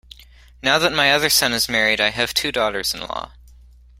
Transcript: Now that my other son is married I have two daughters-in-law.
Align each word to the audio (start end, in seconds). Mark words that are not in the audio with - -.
Now 0.63 0.79
that 0.79 0.93
my 0.93 1.11
other 1.11 1.29
son 1.29 1.53
is 1.53 1.69
married 1.69 2.01
I 2.01 2.09
have 2.09 2.33
two 2.33 2.51
daughters-in-law. 2.51 3.33